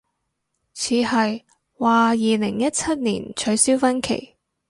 [0.73, 1.43] 似係，
[1.73, 4.35] 話二零一七年取消婚期